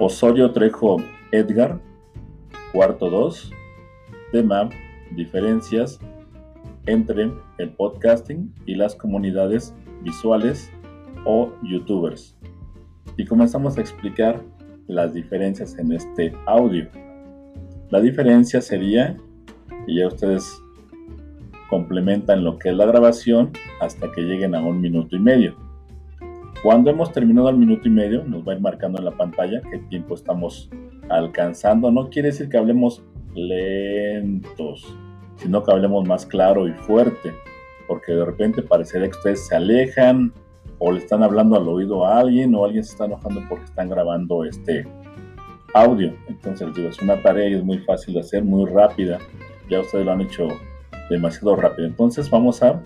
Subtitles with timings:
[0.00, 0.98] Osorio Trejo
[1.32, 1.80] Edgar,
[2.72, 3.50] cuarto 2,
[4.30, 4.68] tema
[5.16, 5.98] diferencias
[6.86, 10.70] entre el podcasting y las comunidades visuales
[11.24, 12.38] o youtubers.
[13.16, 14.40] Y comenzamos a explicar
[14.86, 16.88] las diferencias en este audio.
[17.90, 19.16] La diferencia sería,
[19.88, 20.62] y ya ustedes
[21.68, 25.67] complementan lo que es la grabación hasta que lleguen a un minuto y medio.
[26.62, 29.62] Cuando hemos terminado el minuto y medio, nos va a ir marcando en la pantalla
[29.70, 30.68] qué tiempo estamos
[31.08, 31.90] alcanzando.
[31.92, 33.02] No quiere decir que hablemos
[33.34, 34.92] lentos,
[35.36, 37.32] sino que hablemos más claro y fuerte,
[37.86, 40.32] porque de repente parecería que ustedes se alejan
[40.78, 43.88] o le están hablando al oído a alguien o alguien se está enojando porque están
[43.88, 44.84] grabando este
[45.74, 46.12] audio.
[46.28, 49.18] Entonces, digo, es una tarea y es muy fácil de hacer, muy rápida.
[49.70, 50.48] Ya ustedes lo han hecho
[51.08, 51.86] demasiado rápido.
[51.86, 52.82] Entonces, vamos a